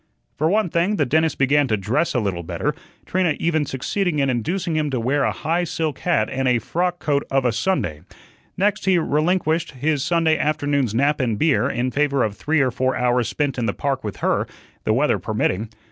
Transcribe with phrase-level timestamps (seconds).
[0.35, 2.73] For one thing, the dentist began to dress a little better,
[3.05, 6.97] Trina even succeeding in inducing him to wear a high silk hat and a frock
[6.97, 8.01] coat of a Sunday.
[8.57, 12.95] Next he relinquished his Sunday afternoon's nap and beer in favor of three or four
[12.95, 14.47] hours spent in the park with her
[14.85, 15.69] the weather permitting.